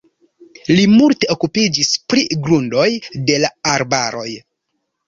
Li 0.69 0.85
multe 0.93 1.29
okupiĝis 1.35 1.91
pri 2.13 2.25
grundoj 2.49 2.89
de 3.31 3.39
la 3.47 3.55
arbaroj. 3.77 4.29